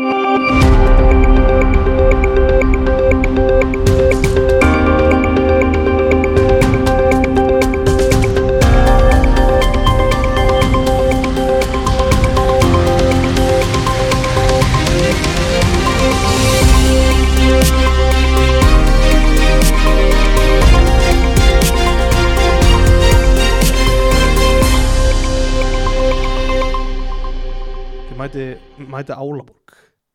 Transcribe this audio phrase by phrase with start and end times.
[0.00, 0.08] Þið
[28.16, 28.44] mæti,
[28.88, 29.59] mæti Álaborg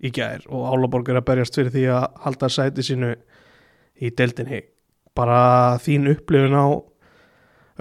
[0.04, 3.14] í gær og Álaborg er að berjast fyrir því að halda sæti sínu
[4.04, 4.62] í deildinni.
[5.16, 6.68] Bara þín upplifun á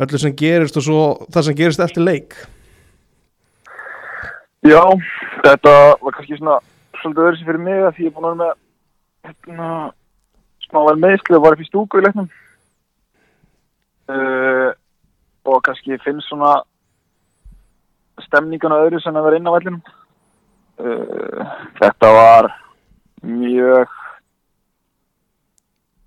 [0.04, 1.00] öllu sem gerist og svo
[1.32, 2.36] það sem gerist eftir leik.
[4.64, 4.80] Já,
[5.44, 6.60] þetta var kannski svona
[7.02, 8.54] svolítið öðru sem fyrir mig að því ég er búin að vera með
[9.28, 9.68] hérna,
[10.64, 12.30] smá vel meðsli og var upp í stúku í leiknum.
[14.04, 14.70] Uh,
[15.48, 16.56] og kannski finnst svona
[18.24, 19.82] stemningun og öðru sem að vera inn á vellinum
[20.80, 22.50] uh, þetta var
[23.24, 23.92] mjög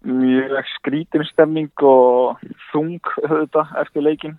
[0.07, 2.39] mjög skrítin stemning og
[2.71, 4.37] þung auðvitað eftir leikin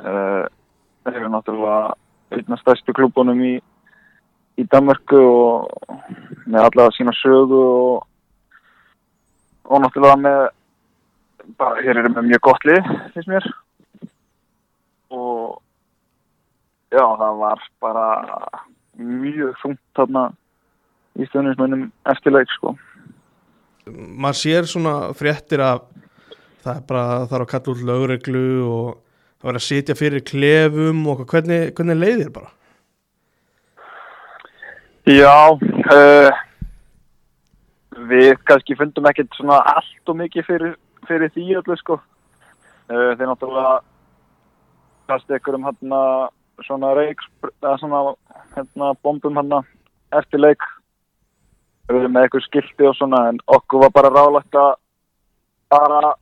[0.00, 0.46] uh,
[1.04, 1.94] þeir eru náttúrulega
[2.34, 3.54] einn af stærstu klubunum í,
[4.58, 5.96] í Danmarku og
[6.46, 8.06] með allavega sína sögu og,
[9.68, 10.40] og náttúrulega með
[11.58, 13.46] bara, hér eru með mjög gott lið, finnst mér.
[15.14, 15.60] Og
[16.94, 18.06] já, það var bara
[18.98, 20.24] mjög þungt þarna
[21.14, 22.74] í stöðnismönnum eftir leik, sko.
[23.86, 25.84] Maður sér svona fréttir að
[26.64, 28.86] það er bara það þarf að kalla út lögreglu og
[29.38, 32.50] það var að sitja fyrir klefum og hvernig, hvernig leiðir bara?
[35.04, 36.30] Já, uh,
[38.08, 40.78] við kannski fundum ekkert svona allt og mikið fyrir,
[41.08, 41.98] fyrir því öllu sko.
[42.88, 43.74] Uh, þeir náttúrulega
[45.10, 46.00] kasti ykkur um hérna
[46.62, 47.20] svona reik,
[47.62, 48.14] eða svona
[48.54, 49.62] hérna bombum hérna
[50.14, 50.62] eftir leik.
[51.88, 54.76] Við erum með ykkur skilti og svona en okkur var bara rálægt að
[55.74, 56.14] bara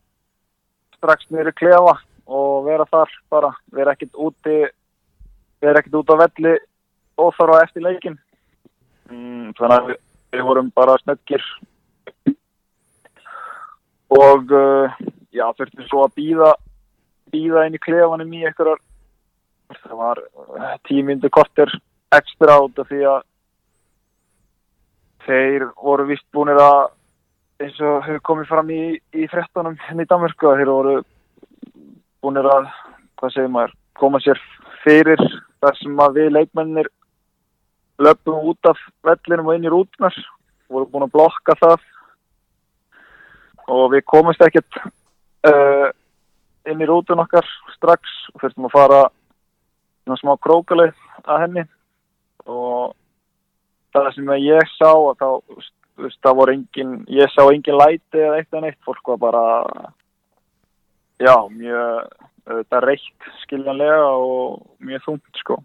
[0.96, 4.58] strax í klefa og vera þar bara, vera ekkert úti,
[5.60, 6.54] vera ekkert út á velli
[7.18, 8.18] óþarfa eftir leikin.
[9.10, 9.98] Mm, þannig að við,
[10.32, 11.44] við vorum bara snöggir
[14.12, 14.92] og uh,
[15.32, 16.52] já, þurftum svo að býða
[17.32, 18.80] býða inn í klefanum í einhverjar
[19.82, 21.70] það var uh, tímyndu korter
[22.12, 23.22] ekstra út af því að
[25.26, 26.90] þeir voru vist búinir að
[27.62, 28.82] eins og hefur komið fram í,
[29.14, 30.96] í frettunum henni í Danmörku að þeir voru
[32.22, 32.66] búinir að
[33.20, 34.40] hvað segir maður, koma sér
[34.82, 35.22] fyrir
[35.62, 36.90] þar sem að við leikmennir
[38.02, 40.16] löpum út af vellinum og inn í rútunar
[40.72, 41.88] voru búin að blokka það.
[43.70, 45.88] Og við komumst ekkert uh,
[46.66, 47.46] inn í rútun okkar
[47.76, 49.02] strax og fyrstum að fara
[50.02, 51.64] svona smá krókalið að henni.
[52.50, 52.94] Og
[53.94, 54.90] það sem ég sá
[55.20, 55.28] þá
[56.00, 59.44] veist, það voru engin, ég sá engin læti eða eitt en eitt, fólk var bara
[61.22, 65.60] já, mjög þetta reitt skiljanlega og mjög þungt sko.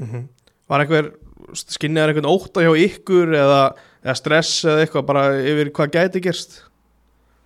[0.00, 0.28] Mm
[0.70, 1.10] var einhver
[1.56, 3.62] skinniðar einhvern óta hjá ykkur eða,
[4.04, 6.58] eða stress eða eitthvað bara yfir hvað gæti gerst?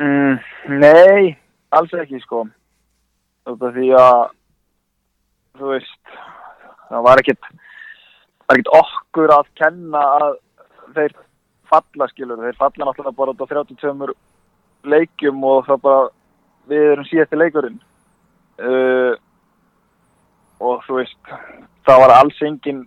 [0.02, 0.36] Mm,
[0.82, 1.36] nei,
[1.72, 2.44] alls ekki sko.
[3.48, 4.20] Þetta því að
[5.58, 6.16] þú veist
[6.88, 7.50] það var ekkit
[8.44, 10.28] var ekkit okkur að kenna að
[10.96, 11.16] þeir
[11.70, 14.14] falla skilur þeir falla náttúrulega bara á 32
[14.84, 16.02] leikjum og það bara
[16.70, 17.78] við erum síðasti leikurinn
[18.60, 19.14] uh,
[20.64, 21.32] og þú veist
[21.86, 22.84] það var alls engin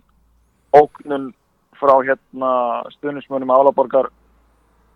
[0.76, 1.32] ógnun
[1.78, 2.52] frá hérna
[2.96, 4.10] stuðnismönum álaborgar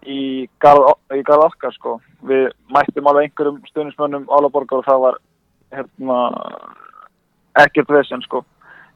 [0.03, 1.99] í garð, í garð okkar sko.
[2.27, 5.19] Við mættum alveg einhverjum stuðnismönnum álaborgar og það var
[5.77, 6.19] hérna
[7.61, 8.43] ekkert vesen sko.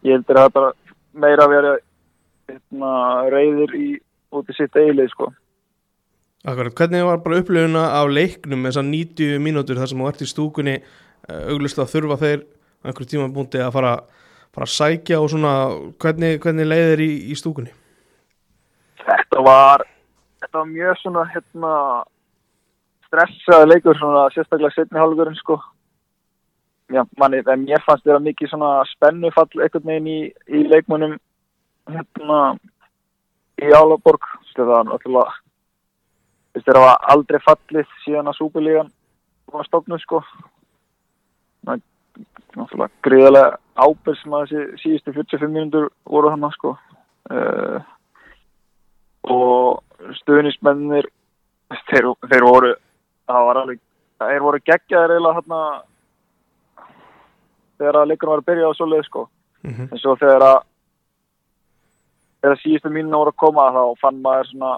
[0.07, 0.73] Ég heldur að það bara
[1.27, 1.73] meira að vera
[2.47, 2.93] hérna
[3.33, 3.89] reyðir í
[4.37, 5.31] út í sitt eilið sko.
[6.47, 10.29] Akkurat, hvernig var bara upplifuna af leiknum þessar 90 mínútur þar sem þú ert í
[10.31, 10.77] stúkunni
[11.27, 13.95] auglust að þurfa þeir á einhverjum tíma búndi að fara,
[14.55, 15.55] fara að sækja og svona,
[16.03, 17.75] hvernig, hvernig leiðir í, í stúkunni?
[19.03, 19.87] Þetta var
[20.43, 21.73] þetta var mjög svona hérna
[23.07, 25.59] stressaði leikur svona sérstaklega setni hálfurinn sko
[26.95, 28.53] Já, manni, mér fannst þetta mikið
[28.93, 31.17] spennufall einhvern veginn í, í leikmunum
[31.91, 32.39] hérna
[33.59, 34.23] í Álaborg
[34.57, 38.93] það var náttúrulega það var aldrei fallið síðan að súpilígan
[39.53, 40.23] var stofnuð sko.
[41.67, 41.83] Það
[42.57, 46.77] náttúrulega gríðarlega ábyrg sem að þessi síðustu 45 mínútur voru hann sko.
[47.27, 47.83] Uh,
[49.27, 51.09] og stuðnismennir
[51.91, 52.73] þeir, þeir voru
[53.27, 53.81] það var alveg
[54.23, 55.61] þeir voru geggjaðir eiginlega hérna
[57.79, 59.29] þegar að leikunum var að byrja á svoleið sko.
[59.63, 59.89] Mm -hmm.
[59.93, 60.59] en svo þegar að
[62.41, 64.73] þegar síðustu mínuna voru að koma þá fann maður svona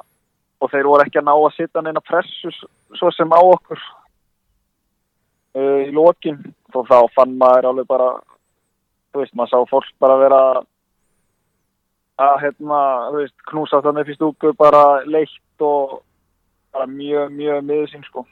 [0.59, 2.51] og þeir voru ekki að ná að setja neina pressu
[2.97, 3.81] svo sem á okkur
[5.55, 6.39] uh, í lokin.
[6.75, 8.09] Og þá fann maður alveg bara
[9.13, 10.41] þú veist, maður sá fólk bara vera
[12.19, 12.81] að hérna,
[13.13, 16.01] þú veist, knúsa þannig upp í stúku bara leitt og
[16.75, 18.25] bara mjög, mjög miður sín sko.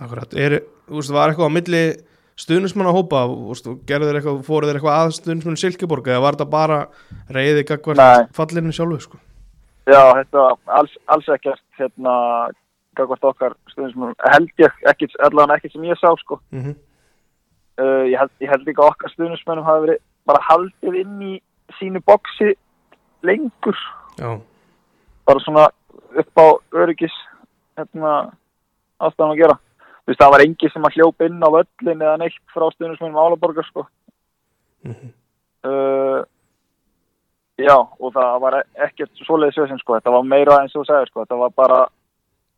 [0.00, 1.82] Akkurat, er, þú veist, var eitthvað á milli
[2.40, 6.10] stuðnismann að hópa, þú veist, og gerðu þeir eitthvað, fóru þeir eitthvað að stuðnismann Silkeborg
[6.10, 6.80] eða var þetta bara
[7.32, 7.68] reyði Nei.
[7.70, 9.22] gagvart fallinu sjálfu, sko?
[9.86, 10.48] Já, þetta
[10.78, 12.16] alls, alls ekkert hérna,
[12.98, 16.40] gagvart okkar stuðnismennum, held ég, ekki, allavega ekki sem ég sá sko.
[16.52, 16.74] Mm
[17.80, 21.34] uh, ég, held, ég held líka okkar stuðnismennum hafi verið bara haldið inn í
[21.78, 22.54] sínu boksi
[23.26, 23.78] lengur.
[24.18, 24.36] Já,
[25.28, 25.68] bara svona
[26.16, 27.14] upp á öryggis
[27.76, 28.32] hérna
[29.02, 29.58] ástæðan að gera
[30.06, 33.66] veist það var engi sem að hljópa inn á völlin eða neitt frá stuðnismennum Álaborgar
[33.68, 33.86] sko.
[34.86, 35.08] Mhm.
[35.66, 36.20] uh,
[37.58, 39.96] já og það var ekkert svoleiðis við sem sko.
[39.98, 41.24] Þetta var meira og þú segir sko.
[41.24, 41.80] Þetta var bara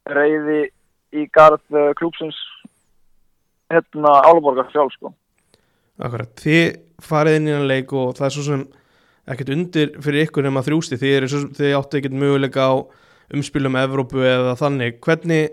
[0.09, 0.61] reyði
[1.17, 2.37] í garð uh, klúpsins
[3.73, 5.13] hérna Álaborgar sjálf sko.
[5.99, 8.61] Akkurat, þið farið inn í hann leik og það er svo sem
[9.29, 12.75] ekkert undir fyrir ykkur nema þrjústi, þið, svo- þið áttu ekkert möguleika á
[13.35, 15.51] umspilum Evrópu eða þannig, hvernig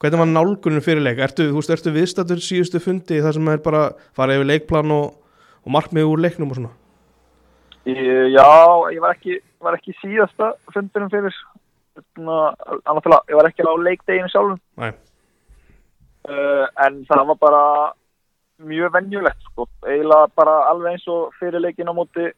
[0.00, 3.82] hvernig var nálgunum fyrir leik, ertu, veist, ertu viðstættur síðustu fundi þar sem er bara
[4.16, 5.18] farið yfir leikplan og,
[5.64, 6.72] og markmið úr leiknum og svona?
[7.84, 8.48] Já,
[8.92, 11.36] ég var ekki, var ekki síðasta fundinum fyrir.
[12.20, 14.60] Að ég var ekki á leikdeginu sjálfum.
[16.28, 17.62] Uh, En það var bara
[18.60, 19.66] mjög venjulegt sko.
[19.86, 22.28] eiginlega bara alveg eins og fyrir leikin á móti.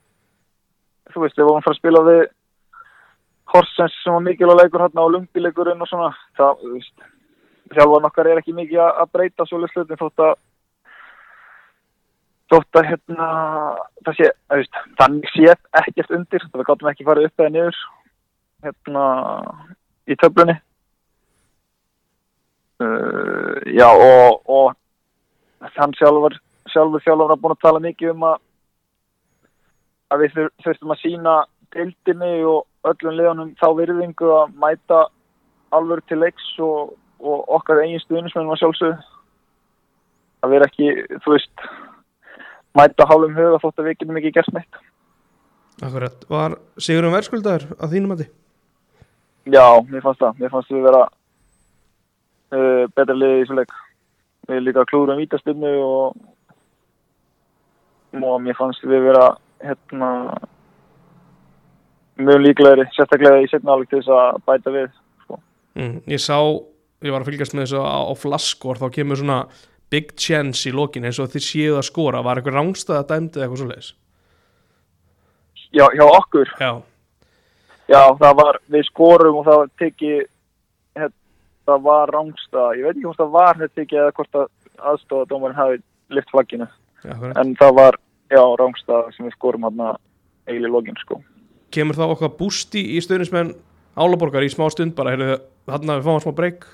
[1.12, 2.22] Þú veist, við vorum frá að spila við
[3.52, 6.12] Horsens sem var mikilvæg leikur hérna á lumbileikurinn og svona.
[6.38, 6.94] Það, þú veist,
[7.76, 10.34] þjálfarn okkar er ekki mikið að breyta svo slutin þótt að
[12.52, 13.28] þótt að hérna
[14.04, 17.78] það sé, veist, þannig sé ekkert undir, við gáttum ekki farið upp eða niður
[18.62, 19.04] hérna
[20.06, 20.56] í töflunni.
[22.82, 26.34] Uh, já og, og þann sjálfur
[26.72, 28.40] sjálfur þjálfur að búin að tala mikið um að
[30.12, 31.34] að við þur- þurftum að sína
[31.72, 35.04] deildinni og öllum liðanum þá virðingu að mæta
[35.72, 36.92] alvöru til leiks og,
[37.22, 38.96] og okkar eigin stuðnismennum að sjálfsögðu
[40.42, 40.92] að vera ekki,
[41.22, 41.66] þú veist
[42.78, 44.80] mæta hálfum huga þótt að við getum ekki gert neitt.
[45.82, 48.24] Akkurat, var Sigurum verðskuldaður að þínum að
[49.50, 50.38] Já, mér fannst það.
[50.38, 51.02] Mér fannst við vera
[52.54, 53.74] uh, betra liðið í þessu leik.
[54.50, 56.18] Við líka klúrum vítaspinnu og,
[58.18, 59.28] og mér fannst við vera
[59.62, 60.10] hérna
[62.22, 64.90] mjög líklegri, sérstaklega í setna áleik til þess að bæta við.
[65.78, 66.38] mm, Ég sá,
[67.02, 69.38] ég var að fylgjast með þessu á, á flaskor, þá kemur svona
[69.92, 73.46] big chance í lokin eins og þið séuð að skora, var eitthvað rángstæða dæmdi eða
[73.46, 73.90] eitthvað svoleiðis?
[75.72, 76.72] Já, hjá okkur, Já,
[77.88, 80.22] já, það var, við skorum og það var tekið,
[80.98, 81.16] hérna,
[81.68, 84.46] það var rángsta, ég veit ekki hvort það var þetta tekið eða hvort að
[84.92, 85.82] aðstofadómarinn hafi
[86.12, 86.68] lift flagginu.
[87.04, 88.00] en það var,
[88.30, 89.84] já, rángstað sem við skorum hann
[90.46, 91.20] eiginlega í login, sko.
[91.72, 93.54] Kemur þá okkar bústi í stöðnismenn
[93.92, 96.64] Álaborgar í smá stund bara, að við fáum smá breyk?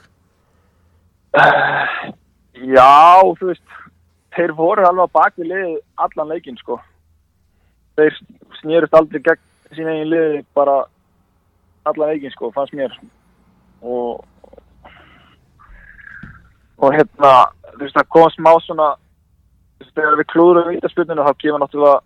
[1.34, 3.64] Já, þú veist,
[4.36, 6.78] þeir voru alveg bak við liðið allan leikinn, sko.
[7.98, 8.16] Þeir
[8.60, 9.44] snýrust aldrei gegn
[9.76, 10.80] sín eigin liði bara
[11.88, 12.94] allan leikinn, sko, fannst mér.
[13.82, 14.24] Og,
[16.78, 17.32] og hérna,
[17.74, 18.90] þú veist, það kom smá svona,
[19.78, 22.04] þú veist, þegar við klúðurum vítaspjörnunu, þá kemur náttúrulega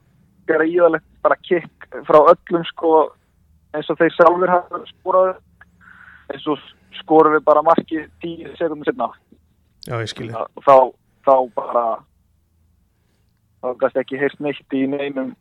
[0.51, 2.93] greiðalegt bara kikk frá öllum, sko,
[3.73, 5.37] eins og þeir sjálfur hafa skoraði,
[6.33, 6.71] eins og
[7.01, 9.11] skorum við bara marki tíu sekundum setna
[9.87, 10.33] Já, ég skilji.
[10.63, 10.77] þá,
[11.27, 11.87] þá bara
[13.63, 15.33] þá gæst ekki heyrt neitt í neinum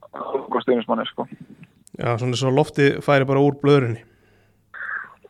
[0.61, 1.25] stuðnismanni sko.
[1.97, 4.03] Já, svona svo lofti færi bara úr blöðrunni.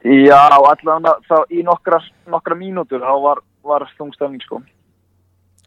[0.02, 2.02] Já, allan þá í nokkra,
[2.32, 4.62] nokkra mínútur þá var, var þungstæfning sko.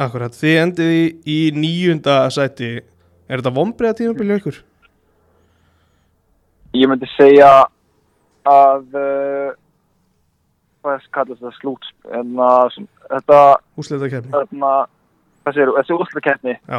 [0.00, 0.94] Akkurat, þið endið
[1.30, 2.76] í, níunda sæti,
[3.28, 4.56] er þetta vombriða tímabilið ykkur?
[6.74, 7.50] Ég myndi segja
[8.50, 9.52] að uh,
[10.84, 12.76] hvað kallast það slúts en að
[13.08, 13.40] þetta
[13.80, 14.34] Úsleita kefni?
[14.36, 14.74] þarna,
[15.42, 16.78] hvað segir þú, þessi úrslakeppni Já,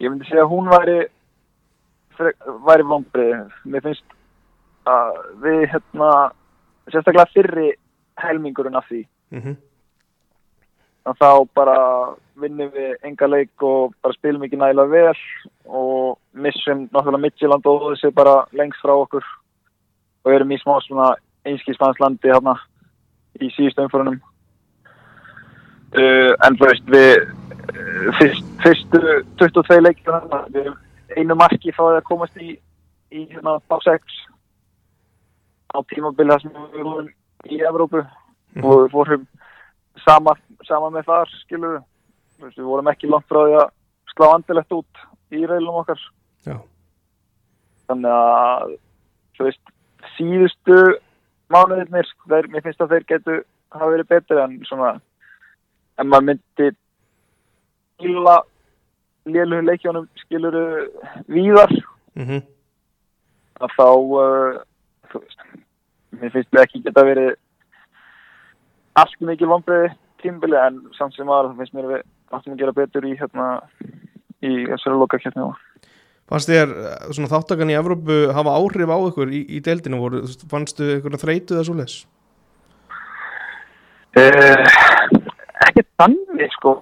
[0.00, 0.98] ég myndi segja að hún væri
[2.66, 4.16] væri vombrið mér finnst
[4.88, 6.10] að við hérna
[6.92, 7.70] sérstaklega fyrri
[8.22, 9.02] helmingurinn af því.
[9.30, 9.56] Mhm,
[11.06, 11.78] að þá bara
[12.36, 15.18] vinnum við enga leik og bara spilum ekki nægilega vel
[15.66, 19.24] og missum náttúrulega Midtjylland og þessi bara lengst frá okkur
[20.24, 21.14] og erum í smá svona
[21.46, 22.56] einskíslandslandi hérna
[23.40, 24.20] í síðustu umfórunum
[25.96, 29.02] uh, en þú veist við uh, fyrst, fyrstu
[29.42, 30.12] 22 leikir
[31.16, 32.56] einu marki frá því að komast í
[33.14, 34.22] í hérna top 6
[35.74, 37.10] á tímabili þar sem við vorum
[37.46, 38.06] í Evrópu.
[38.56, 38.64] Mhm.
[38.64, 39.26] og við fórum
[40.04, 40.32] sama,
[40.64, 41.80] sama með þar skilur
[42.40, 43.70] við við vorum ekki langt frá því að
[44.12, 45.02] slá andilegt út
[45.32, 46.00] í reilum okkar.
[46.46, 46.56] Já,
[47.88, 48.76] þannig að
[49.36, 49.72] þú veist,
[50.16, 50.78] síðustu
[51.52, 53.36] mánuðirnir, þeir, mér finnst að þeir getu
[53.74, 54.96] hafa verið betri en svona
[55.96, 56.70] en maður myndi
[57.96, 58.36] skila
[59.26, 60.64] lélugu leikjónum skiluru
[61.32, 61.72] víðar.
[62.16, 62.42] Mhm,
[63.60, 64.58] að þá uh,
[65.10, 65.46] þú veist,
[66.20, 67.32] mér finnst við ekki geta verið
[68.96, 72.04] allt mikið vonbreiði tímbili en samt sem aðra það finnst mér að við
[72.36, 73.48] áttum að gera betur í hérna
[74.44, 75.44] í þessari lokakefni
[76.26, 80.22] Fannst þér eh, svona þáttakan í Evrópu hafa áhrif á ykkur í, í deildinu voru,
[80.26, 81.98] veist, fannstu ykkur að þreytu það svo leis?
[84.16, 84.64] Uh,
[85.68, 86.78] ekki þannig sko.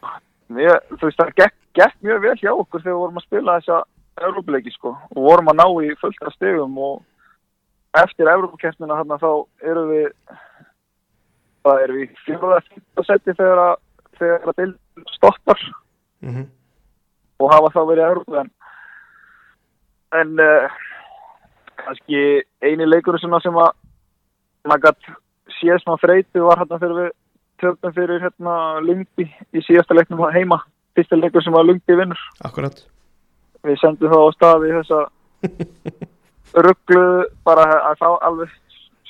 [0.54, 3.58] Mér, þú veist það gekk, gekk mjög vel hjá okkur þegar við vorum að spila
[3.58, 3.82] þessa
[4.24, 4.94] Evrópuleiki sko.
[5.12, 9.30] Og vorum að ná í fullta stegum og eftir Evrópukeppnina þarna þá
[9.70, 10.10] erum við
[11.64, 13.74] það erum við fjóruða fyrsta seti þegar að
[14.18, 14.74] þegar að deil
[15.16, 15.64] stoppar
[16.24, 16.46] Mm
[17.42, 18.42] og hafa þá verið Evrópu
[20.20, 20.78] en uh,
[21.82, 22.22] kannski
[22.64, 23.70] eini leikur sem að sem að
[24.64, 25.12] maður gætt
[25.58, 27.12] séð smá þreytu var hérna þegar við
[27.62, 30.62] töfum fyrir hérna Lungby í síðasta leiknum heima.
[30.94, 32.20] Fyrsta leikur sem að Lungby vinnur.
[32.46, 32.84] Akkurat.
[33.64, 35.00] Við sendum þá á staði í þessa
[36.66, 37.06] rugglu
[37.46, 38.52] bara að fá alveg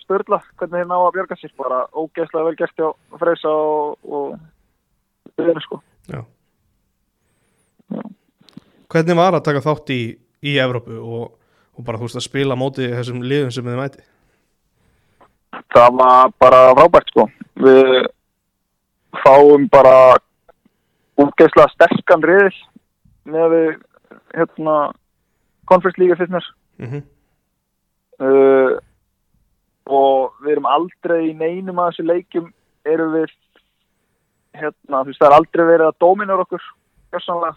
[0.04, 1.54] störla hvernig þeir ná að björga sér.
[1.60, 4.36] Bara ógeðslega vel gert hjá Freysa og,
[5.34, 5.80] við erum sko.
[6.10, 6.22] Já.
[8.94, 10.02] Hvernig var að taka þátt í,
[10.44, 11.30] í Evrópu og,
[11.74, 14.04] og bara þú veist að spila móti þessum liðum sem þið mæti?
[15.74, 17.26] það var bara frábært sko.
[17.62, 17.90] Við
[19.22, 19.96] fáum bara
[21.20, 22.56] útgeðslega sterkan riðil
[23.30, 23.68] með við
[24.34, 24.76] hérna
[25.70, 27.02] konferens líka fyrst mér Mm
[28.18, 28.74] uh,
[29.84, 32.46] og við erum aldrei í neinum af þessu leikjum
[32.88, 33.32] erum við
[34.56, 36.62] hérna, þú veist það er aldrei verið að dóminar okkur
[37.12, 37.56] gjörsanlega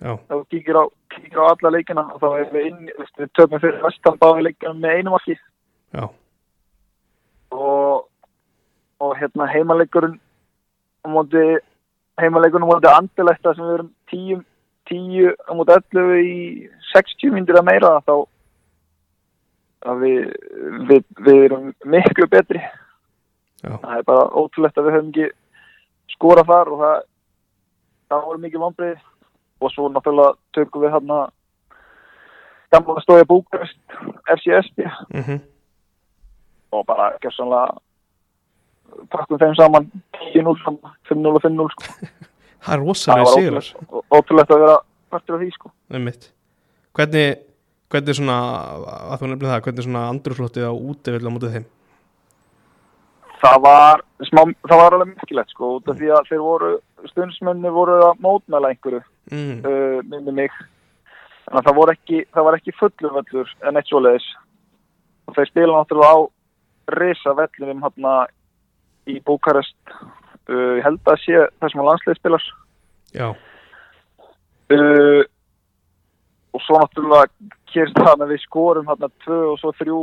[0.00, 3.82] Þú kíkir á, kíkir á alla leikina og þá erum við inn, við töfum fyrir
[3.84, 6.04] vestan báði leikina með einum ekki já,
[7.52, 8.06] og,
[9.04, 10.16] og hérna heimaleikurinn
[11.04, 11.44] á móti
[12.20, 14.40] heimaleikurinn á móti andiletta sem við erum 10
[14.90, 16.38] 10 á móti 11 í
[16.94, 18.14] 60 myndir að meira þá
[19.90, 20.24] að við,
[20.88, 22.60] við, við erum miklu betri.
[23.60, 26.98] Já, það er bara ótrúlegt að við höfum ekki skora þar og það
[28.10, 29.09] það voru mikið vonbrið
[29.60, 31.20] og svo náttúrulega tökum við hérna
[32.72, 33.78] gamla stója búkast
[34.36, 35.40] FCSB mm
[36.70, 37.80] og bara gjössanlega
[39.10, 39.88] pakkum þeim saman
[40.20, 42.10] 10-0 saman, 5-0 og 5-0 sko.
[42.62, 43.70] það er rosalega sigrar
[44.14, 44.76] ótrúlegt, að vera
[45.10, 45.72] partur af því sko.
[45.90, 47.32] Hvernig,
[47.90, 48.38] hvernig svona
[49.10, 51.68] að þú nefnir það, hvernig svona andrúrslóttið á útivill á mótið þeim?
[53.40, 56.72] það var smá, það var alveg mikilvægt sko, út af því að þeir voru
[57.10, 59.62] stundsmenni voru að mótmæla einhverju Mm.
[59.64, 60.54] uh, minni mig.
[61.46, 64.28] Þannig að það, ekki, það var ekki fullur völlur en eitt svoleiðis.
[65.26, 66.18] Og þeir spila náttúrulega á
[67.00, 68.14] risa vellinum hérna
[69.10, 69.78] í Búkarest.
[70.50, 72.48] Uh, ég held að sé það sem að landslið spilar.
[73.10, 73.28] Já,
[74.70, 75.22] uh,
[76.54, 77.30] og svo náttúrulega
[77.70, 80.00] kérst það að við skorum hérna tvö og svo þrjú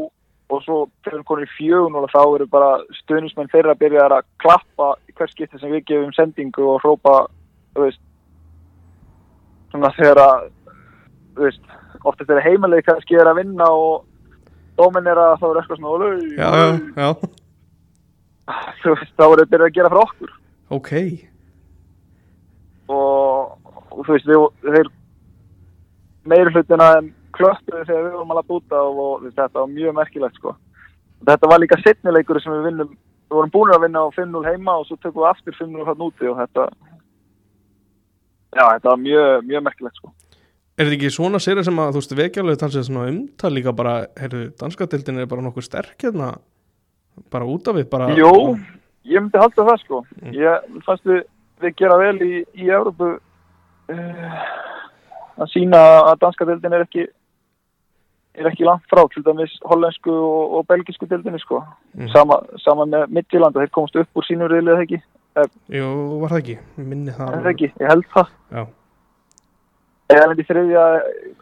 [0.47, 2.69] og svo fyrir konur í fjögun og þá eru bara
[3.01, 7.15] stuðnismenn þeirra að byrja að klappa í hvers skipti sem við gefum sendingu og hrópa
[7.75, 8.03] þú veist
[9.77, 10.45] svona þegar að
[11.37, 14.05] þú veist, ofta þegar heimilið kannski er að vinna og
[14.77, 17.09] dóminn er að þá er eitthvað svona "Ólei, já, já, ólei." já,
[18.81, 20.31] þú veist, þá er þetta að gera frá okkur
[20.77, 20.91] ok
[22.87, 23.57] og,
[23.91, 24.91] og þú veist, við, þeir
[26.27, 29.97] meiri hlutina en klöppuðu þegar við vorum alveg búta og, og veist, þetta var mjög
[29.97, 30.55] merkilegt sko.
[31.27, 32.91] Þetta var líka setnileikur sem við vinnum,
[33.27, 36.05] við vorum búin að vinna á 5-0 heima og svo tökum við aftur 5-0 hann
[36.07, 36.67] úti og þetta
[38.57, 40.13] já, þetta var mjög, mjög merkilegt sko.
[40.77, 43.95] Er þetta ekki svona sér sem að þú veist vekjálegu tansið svona umtal líka bara,
[44.19, 46.35] heyrðu, danskadeildin er bara nokkuð sterk hérna
[47.33, 48.33] bara út af við, bara Jú,
[49.09, 50.03] ég myndi halda það sko.
[50.35, 51.23] Ég fannst við,
[51.63, 54.41] við gera vel í, í Európu uh,
[55.37, 57.07] að sína að danska deildin er ekki
[58.37, 61.63] er ekki langt frá til dæmis hollensku og, og belgisku deildinni sko.
[61.95, 62.11] Mhm.
[62.13, 65.01] sama, sama með Midtjylanda, þeir komast upp úr sínur eða ekki,
[65.77, 65.87] Jú,
[66.21, 68.29] var það ekki, Ég minni það er það ekki, ég held það.
[68.57, 68.63] Já,
[70.15, 70.83] eða lendi þriðja,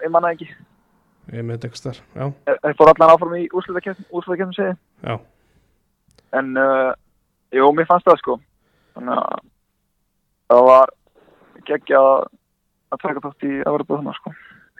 [0.03, 0.47] ég manna ekki.
[1.33, 2.25] Ég með þar, já,
[2.61, 4.73] þeir fóru allan áfram í úrslutakefnum segi
[5.05, 5.15] já.
[6.37, 6.91] En uh,
[7.55, 8.35] jú, mér fannst það sko.
[8.95, 9.39] Þannig að
[10.51, 10.91] það var
[11.65, 12.01] geggja
[12.93, 14.33] að taka þátt í Evropa þannig sko.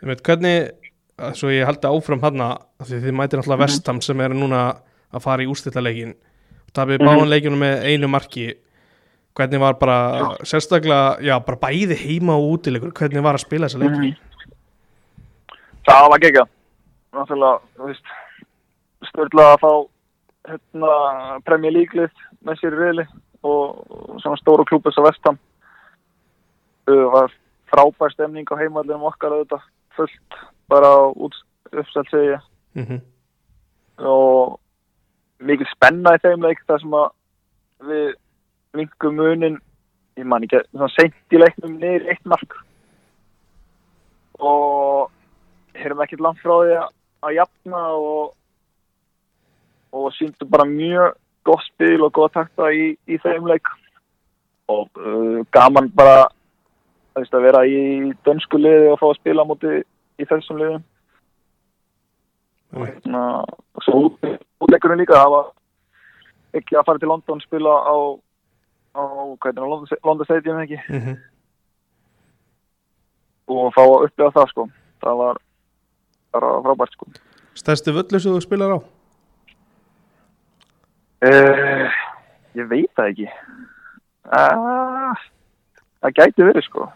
[0.03, 0.69] Ég veit, hvernig,
[1.17, 2.41] að svo ég haldi áfram hann
[2.83, 3.63] því þið mætir Mhm.
[3.65, 4.61] Vestam sem er núna
[5.15, 6.13] að fara í úrstættaleikin
[6.73, 7.07] tapir Mhm.
[7.07, 8.53] báðan leikinu með einu marki
[9.35, 9.97] hvernig var bara
[10.47, 14.13] sérstaklega, já, bara bæði heima og útileikur, hvernig var að spila þessa leiki?
[14.13, 14.21] Mhm.
[15.85, 16.45] Það var gegja
[17.15, 18.13] Náttúrulega, þú veist
[19.05, 19.71] Störla að fá
[20.49, 20.93] hérna,
[21.45, 23.05] Premier League lið með sér í riðli
[23.45, 23.85] og,
[24.21, 25.37] svona stóru klúbus á vestam
[26.89, 27.33] uh, var
[27.71, 29.65] frábær stemning á heimallinum okkar auðvitað
[29.95, 30.39] fullt
[30.71, 30.91] bara
[31.71, 32.39] uppstælt segja
[32.75, 33.01] mm -hmm.
[34.05, 34.59] og
[35.39, 37.09] mikið spenna í þeim leik þar sem að
[37.89, 38.13] við
[38.79, 39.59] vingum munin
[40.15, 42.55] ég man ekki, svona seint í leiknum niður eitt mark.
[44.39, 45.11] Og
[45.75, 46.89] erum ekkert langt frá því að,
[47.27, 48.33] að jafna og
[49.95, 51.13] og síndum bara mjög
[51.47, 53.69] gott spil og góða takta í, í þeim leik.
[54.67, 56.25] Og uh, gaman bara
[57.15, 59.75] veist, að vera í dönsku liði og fá að spila á móti
[60.19, 60.83] í þessum liðum.
[62.75, 64.01] Og hérna og svo
[64.65, 65.51] útleikurinn líka það var
[66.59, 67.95] ekki að fara til London spila á
[68.95, 69.03] á,
[69.43, 70.79] það, Stadium ekki?
[70.89, 71.17] Mm -hmm.
[73.47, 74.67] og fá að upplifa það sko.
[75.03, 75.37] Það var
[76.31, 77.05] bara frábært sko.
[77.53, 78.79] Stærsti völlu sem þú spilar á?
[81.25, 81.91] Uh,
[82.55, 83.27] ég veit það ekki.
[84.25, 85.13] Uh,
[86.01, 86.89] það gæti verið sko.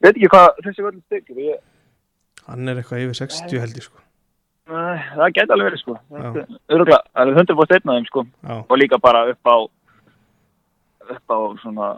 [0.00, 1.58] Ég veit ekki hvað þessi völdin styrkir ég,
[2.50, 4.00] hann er eitthvað yfir 60 held ég sko.
[4.70, 5.96] Uh, það gæti alveg verið sko.
[6.70, 8.24] Öruglega, það er 100% einn af þeim sko.
[8.46, 9.56] Já, og líka bara upp á
[11.14, 11.90] upp á svona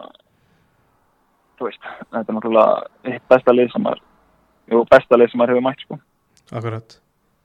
[1.57, 3.99] þú veist, þetta er náttúrulega besta lið sem er
[4.71, 5.99] jú, besta lið sem maður hefur mætt sko.
[6.53, 6.97] Akkurat.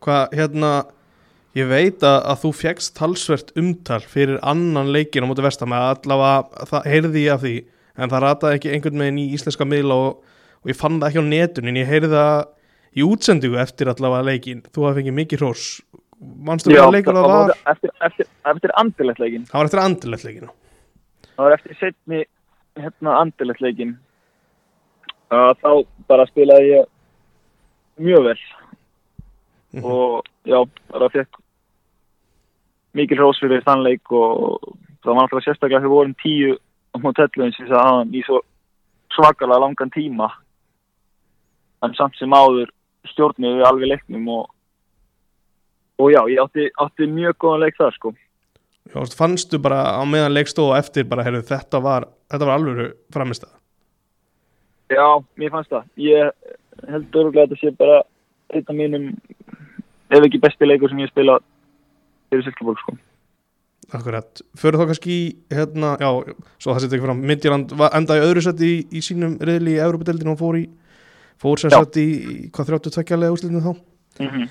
[0.04, 0.72] Hvað, hérna
[1.58, 5.88] ég veit að, að þú fjekst talsvert umtal fyrir annan leikin á móti vestam að
[5.96, 7.56] allavega, það heyrði ég af því
[7.98, 11.25] en það rataði ekki einhvern veginn í íslenska miðla og, og ég fann það ekki
[11.25, 12.37] á netun en ég heyrði það
[12.98, 15.66] í útsendingu eftir allavega leikin, þú hafði fengið mikið hrós.
[16.18, 17.52] Manstu hvað leikur það var?
[17.72, 20.48] eftir, eftir, eftir andilegt leikin það var eftir andilegt leikinu
[21.38, 22.24] það var eftir setni
[22.79, 23.92] hérna andilegt leikin
[25.31, 26.88] uh, þá bara spilaði ég
[27.98, 28.40] mjög vel.
[29.72, 29.85] Mhm.
[29.85, 30.59] og já,
[30.90, 31.38] bara fekk
[32.96, 34.59] mikil hrós fyrir þann leik og
[35.05, 38.40] það var náttúrulega sérstaklega þegar við vorum tíu á mótellum sem það aðan í svo
[39.12, 40.31] svakalega langan tíma.
[41.85, 42.72] En samt sem áður
[43.12, 44.48] stjórnum við alveg leiknum og
[45.98, 48.14] og já, ég átti, átti mjög góðan leik þar sko
[48.92, 52.92] fannstu bara á meðan leik stóð og eftir bara, heyrðu, þetta var þetta var alvöru
[53.12, 53.44] framist
[54.88, 55.05] Já,
[55.37, 55.85] mér fannst það.
[56.01, 56.31] Ég
[56.88, 57.98] held öruglega að þetta sé bara
[58.57, 59.11] af mínum,
[60.11, 61.38] ef ekki besti leikur sem ég spila
[62.31, 62.96] fyrir Silkeborg, sko.
[63.92, 65.18] Akkurat, fyrir þá kannski
[65.53, 66.09] hérna, já,
[66.61, 69.83] svo það setja ekki fram Midtjylland var- endaði öðru seti í, í sínum riðli í
[69.85, 70.64] Európa-deildinu og fór í
[71.40, 72.09] fór sem sett í,
[72.53, 73.77] hvað 32 lega úslitinu þá
[74.18, 74.48] Mm -hmm.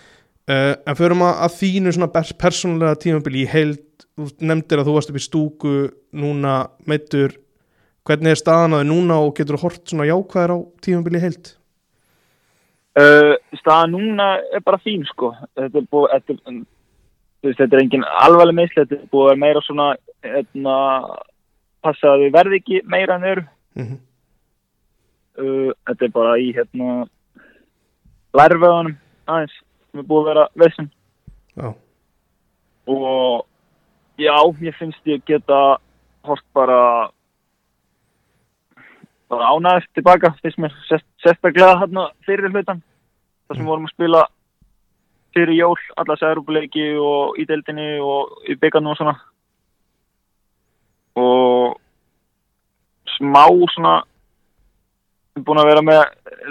[0.51, 3.83] Uh, en fyrir maður að þínu svona pers persónulega tímabili í heild.
[4.17, 5.75] Þú nefndir að þú varst upp í stúku
[6.17, 6.55] núna
[6.89, 7.35] meittur
[8.07, 11.25] hvernig er staðan að þið núna og getur þú hort svona jákvæðir á tímabili í
[11.25, 11.53] heild?
[12.97, 15.33] Uh, Staða núna er bara fín, sko.
[15.57, 19.29] Þetta er búið, þetta, þú veist, þetta er engin alvarleg meðsli, þetta er búið að
[19.29, 19.89] vera meira svona,
[20.25, 20.77] hérna,
[21.85, 24.03] passa að við verði ekki meira en mm -hmm.
[25.37, 27.05] Uh, þetta er bara í, hérna,
[28.33, 28.95] lærveðunum
[29.29, 29.53] aðeins,
[29.97, 30.89] sem er búið að vera veðsum.
[31.57, 31.73] já,
[32.87, 33.45] og
[34.21, 35.77] já, ég finnst ég geta
[36.23, 37.09] hort bara
[39.29, 42.83] bara ánægist tilbaka finnst mér sest, sérstaklega hérna fyrir hlutan
[43.47, 44.27] þar sem við vorum að spila
[45.33, 49.17] fyrir jól, alla særupuleiki og í deildinni og í byggarnu og svona
[51.17, 51.81] og
[53.17, 53.97] smá svona
[55.45, 56.03] búin að vera með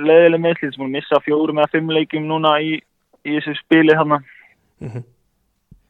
[0.06, 2.76] leiðileg meðslið sem búin að missa fjórum eða fimm leikum núna í,
[3.26, 4.20] í þessu spili hérna.
[4.84, 5.04] Mm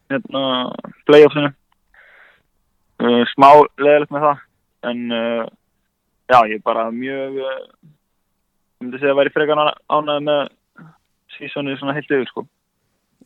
[0.07, 0.41] hérna,
[1.03, 1.49] playoffsinu.
[2.97, 4.37] Uh, smá leðilegt með það
[4.89, 5.41] en uh,
[6.31, 10.39] já, ég er bara mjög uh, ég myndi segja að væri frekar ána- ánægð með
[11.35, 12.45] sísonið svona heilt yfir sko.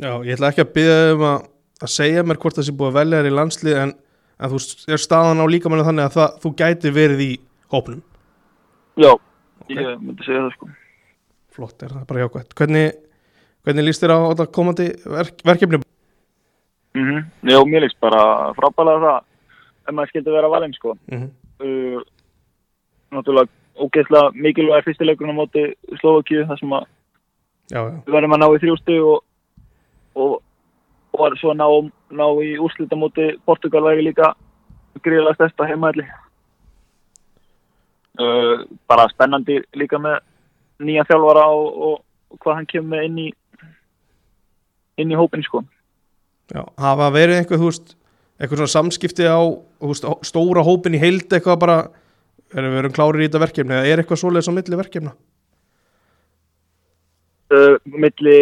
[0.02, 1.46] Já, ég ætla ekki að byggja um að,
[1.86, 3.94] að segja mér hvort það sé búið að velja þér í landslið en,
[4.42, 4.62] en þú
[4.98, 7.32] er staðan á líkamannu þannig að það, þú gæti verið í
[7.72, 8.02] hópnum.
[9.06, 9.72] Já, Ok.
[9.78, 10.72] ég myndi segja það sko.
[11.56, 13.00] Flott er það bara jákvæmt hvernig,
[13.66, 15.82] hvernig líst þér á þetta komandi verk, verkefni?
[16.96, 17.26] Mm -hmm.
[17.52, 19.20] já, mér líst bara frábælega það
[19.88, 20.98] ef maður skildi vera valinn sko.
[21.12, 21.30] Mm
[21.62, 22.02] uh,
[23.12, 23.50] náttúrulega
[23.82, 25.64] ógeðslega mikilvæg fyrstileikurinn á móti
[26.02, 26.86] Slovakíu þar sem að
[27.72, 29.20] já, já, við verðum að ná í þrjústu og,
[30.16, 30.34] og,
[31.18, 31.68] og svo ná,
[32.12, 34.34] ná í úrslita móti Portugal væri líka
[35.02, 36.06] gríðilega stærsta heimaðli
[38.20, 40.20] uh, bara spennandi líka með
[40.82, 41.98] nýja þjálfara og, og,
[42.42, 43.30] hvað hann kemur inn í
[45.00, 45.64] inn í hópin sko
[46.52, 47.94] Já, hafa verið einhver, þú veist,
[48.42, 49.40] eitthvað svona samskipti á
[49.88, 51.78] veist, stóra hópin í heild eitthvað bara,
[52.52, 55.14] erum við erum klárir í þetta verkefni eða er eitthvað svoleiðis á milli verkefna?
[57.56, 58.38] uh, milli,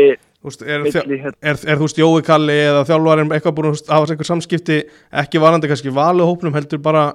[0.46, 3.94] veist, er, milli hérna, er, er þú veist Jói Kalli eða þjálfarinn eitthvað búin að
[3.94, 4.80] hafa einhver samskipti
[5.24, 7.06] ekki varandi kannski valið hópnum heldur bara,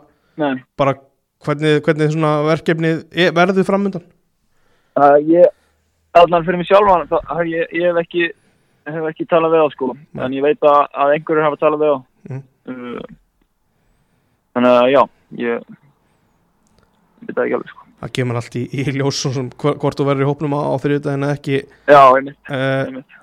[0.78, 0.96] bara
[1.44, 2.94] hvernig, hvernig svona verkefni
[3.34, 4.06] verður framöndan?
[5.00, 5.50] uh, ég
[6.14, 8.30] allan fyrir mig hef ég, ég hef ekki
[8.92, 10.80] hef ekki talað við á sko en ég veit að,
[11.14, 12.38] einhverjur hafa talað við á Mm.
[12.72, 13.02] uh,
[14.56, 15.00] þannig að já
[15.44, 15.64] ég
[17.20, 19.18] veit ekki alveg sko Það kemur allt í, í ljós
[19.60, 23.18] hvort þú verður í hópnum á, þriðjudaginn eða ekki já, einmitt, uh, einmitt.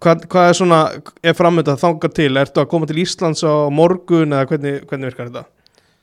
[0.00, 0.78] hvað, hvað er svona
[1.20, 2.30] er framöndan þangar til?
[2.40, 5.44] Ertu að koma til Íslands á morgun eða hvernig, hvernig virkar þetta?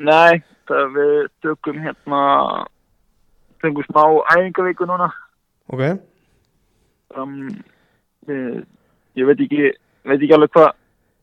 [0.02, 2.22] nei, það við tökum hérna
[3.66, 4.04] tökum smá
[4.38, 5.10] æfingavíku núna
[5.74, 5.84] Ok,
[7.18, 7.50] um,
[8.30, 8.64] ég,
[9.18, 9.72] ég veit ekki
[10.08, 10.72] veit ekki alveg hvað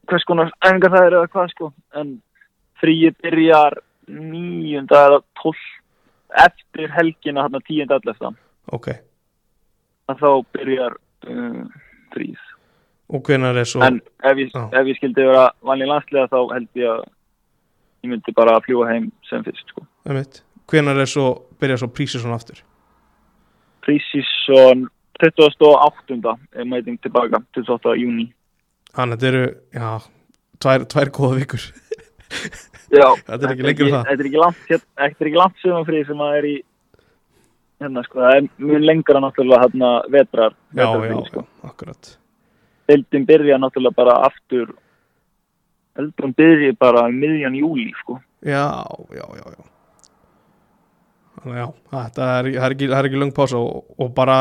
[0.09, 2.15] hvers konar æfingar það er eða hvað sko en
[2.81, 5.65] fríi byrjar nýjunda eða tólf
[6.45, 8.33] eftir helgina hérna tíunda allefta
[8.73, 8.89] ok.
[10.09, 10.97] Að þá byrjar
[11.29, 11.65] uh,
[12.15, 12.45] fríð
[13.09, 16.69] Og hvenær er svo en ef ég, ef ég skildi vera vanlega landslega þá held
[16.77, 17.07] ég að
[18.05, 19.85] ég myndi bara að fljúa heim sem fyrst sko.
[20.69, 21.29] Hvenær er svo
[21.61, 22.61] byrja svo prísið svona aftur?
[23.87, 24.87] Prísísson
[25.23, 26.37] 28.
[26.55, 27.97] er mæting tilbaka 28.
[28.03, 28.29] júni
[28.97, 29.89] Þannig að þetta eru, já,
[30.65, 31.69] tvær, tvær góða vikur
[32.89, 34.07] Já, Þetta er ekki lengur en það.
[34.09, 34.69] Þetta er ekki langt,
[35.05, 36.55] ekki langt sumanfrið sem að er í
[37.79, 41.45] hérna sko, það er mjög lengra náttúrulega hérna vetrar, Já, vetrarfrí, já, sko.
[41.69, 42.13] akkurat
[42.89, 44.73] Deildin byrja náttúrulega bara aftur
[45.99, 48.21] hún byrja bara um miðjan júli sko.
[48.47, 49.63] Já, já, já, já
[51.39, 54.39] Þannig að já, þetta er, það er ekki, það ekki löng pása og, og bara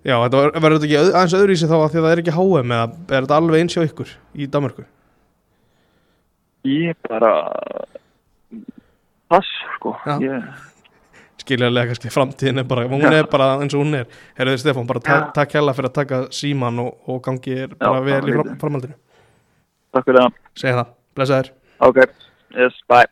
[0.00, 2.36] Já, þetta ver- verður þetta ekki aðeins öðruvísi þá að því að það er ekki
[2.36, 2.84] HM eða
[3.18, 4.84] er þetta alveg eins hjá ykkur í Danmarku?
[6.70, 7.32] Ég bara
[9.30, 9.92] pass sko.
[10.06, 10.14] Já.
[10.24, 10.48] ég,
[11.40, 14.08] skiljaðlega kannski framtíðin er bara, hún er bara eins og hún er.
[14.38, 15.20] Herðu Stefán, bara Já.
[15.36, 18.96] takk hella fyrir að taka síman og, og gangi er bara Já, vel í framhaldinu.
[19.94, 20.36] Takk fyrir það.
[20.64, 21.52] Segja það, blessaður.
[21.80, 22.02] Ok,
[22.56, 23.06] yes, bye